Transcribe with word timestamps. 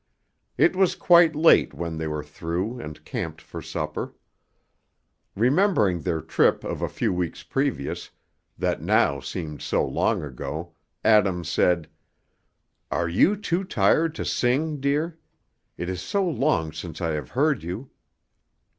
It 0.57 0.75
was 0.75 0.95
quite 0.95 1.35
late 1.35 1.75
when 1.75 1.99
they 1.99 2.07
were 2.07 2.23
through 2.23 2.79
and 2.79 3.05
camped 3.05 3.39
for 3.39 3.61
supper. 3.61 4.15
Remembering 5.35 6.01
their 6.01 6.21
trip 6.21 6.63
of 6.63 6.81
a 6.81 6.89
few 6.89 7.13
weeks 7.13 7.43
previous, 7.43 8.09
that 8.57 8.81
now 8.81 9.19
seemed 9.19 9.61
so 9.61 9.85
long 9.85 10.23
ago, 10.23 10.73
Adam 11.05 11.43
said, 11.43 11.87
"Are 12.89 13.07
you 13.07 13.35
too 13.35 13.63
tired 13.63 14.15
to 14.15 14.25
sing, 14.25 14.79
dear? 14.79 15.19
It 15.77 15.87
is 15.87 16.01
so 16.01 16.27
long 16.27 16.71
since 16.71 16.99
I 16.99 17.11
have 17.11 17.29
heard 17.37 17.61
you." 17.61 17.91